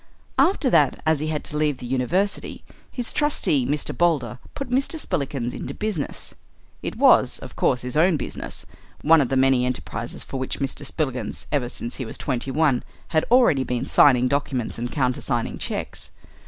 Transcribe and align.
After 0.39 0.67
that, 0.71 0.99
as 1.05 1.19
he 1.19 1.27
had 1.27 1.43
to 1.43 1.57
leave 1.57 1.77
the 1.77 1.85
university, 1.85 2.63
his 2.91 3.13
trustee, 3.13 3.67
Mr. 3.67 3.95
Boulder, 3.95 4.39
put 4.55 4.71
Mr. 4.71 4.97
Spillikins 4.97 5.53
into 5.53 5.75
business. 5.75 6.33
It 6.81 6.95
was, 6.95 7.37
of 7.37 7.55
course, 7.55 7.83
his 7.83 7.95
own 7.95 8.17
business, 8.17 8.65
one 9.03 9.21
of 9.21 9.29
the 9.29 9.37
many 9.37 9.63
enterprises 9.63 10.23
for 10.23 10.37
which 10.39 10.57
Mr. 10.59 10.83
Spillikins, 10.87 11.45
ever 11.51 11.69
since 11.69 11.97
he 11.97 12.05
was 12.05 12.17
twenty 12.17 12.49
one, 12.49 12.83
had 13.09 13.25
already 13.29 13.63
been 13.63 13.85
signing 13.85 14.27
documents 14.27 14.79
and 14.79 14.91
countersigning 14.91 15.59
cheques. 15.59 16.09